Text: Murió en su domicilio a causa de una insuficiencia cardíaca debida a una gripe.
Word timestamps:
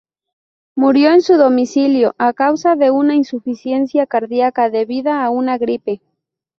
Murió 0.75 1.11
en 1.11 1.21
su 1.21 1.35
domicilio 1.37 2.15
a 2.17 2.33
causa 2.33 2.75
de 2.75 2.89
una 2.89 3.13
insuficiencia 3.13 4.07
cardíaca 4.07 4.71
debida 4.71 5.23
a 5.23 5.29
una 5.29 5.59
gripe. 5.59 6.01